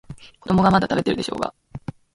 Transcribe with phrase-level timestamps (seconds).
[0.39, 1.53] 子供がまだ食べてるでしょうが。